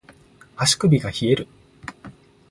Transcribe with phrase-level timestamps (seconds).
[0.57, 1.47] 足首が冷える